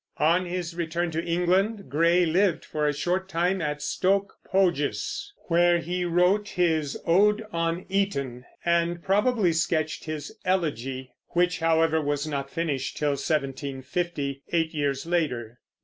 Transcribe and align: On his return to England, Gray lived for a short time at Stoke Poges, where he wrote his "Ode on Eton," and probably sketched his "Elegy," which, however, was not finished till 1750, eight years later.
On 0.17 0.47
his 0.47 0.73
return 0.75 1.11
to 1.11 1.23
England, 1.23 1.87
Gray 1.87 2.25
lived 2.25 2.65
for 2.65 2.87
a 2.87 2.91
short 2.91 3.29
time 3.29 3.61
at 3.61 3.83
Stoke 3.83 4.33
Poges, 4.43 5.31
where 5.47 5.77
he 5.77 6.05
wrote 6.05 6.47
his 6.47 6.97
"Ode 7.05 7.45
on 7.53 7.85
Eton," 7.87 8.45
and 8.65 9.03
probably 9.03 9.53
sketched 9.53 10.05
his 10.05 10.35
"Elegy," 10.43 11.13
which, 11.33 11.59
however, 11.59 12.01
was 12.01 12.25
not 12.25 12.49
finished 12.49 12.97
till 12.97 13.11
1750, 13.11 14.41
eight 14.51 14.73
years 14.73 15.05
later. 15.05 15.59